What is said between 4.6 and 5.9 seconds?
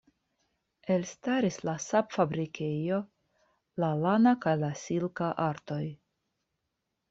la silka artoj.